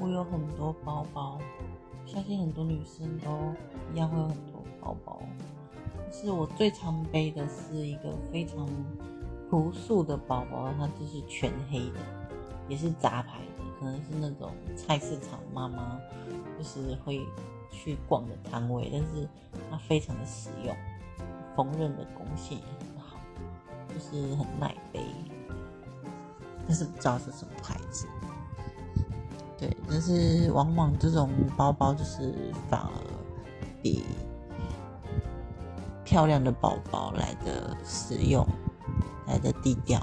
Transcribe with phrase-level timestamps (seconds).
[0.00, 1.38] 我有很多包包，
[2.04, 3.54] 相信很多女生都
[3.92, 5.20] 一样会有很多包包。
[6.12, 8.68] 是我最常背的是一个非常
[9.50, 12.00] 朴素的包包，它就是全黑的，
[12.68, 15.98] 也是杂牌的，可能是那种菜市场妈妈
[16.56, 17.26] 就是会
[17.70, 19.28] 去逛的摊位，但是
[19.70, 20.76] 它非常的实用，
[21.56, 23.18] 缝纫的工性也很好，
[23.88, 25.00] 就是很耐背，
[26.66, 28.06] 但是不知道是什么牌子。
[29.58, 32.34] 对，但是往往这种包包就是
[32.68, 32.90] 反而
[33.82, 34.04] 比
[36.04, 38.46] 漂亮的包包来的实用，
[39.26, 40.00] 来的低调。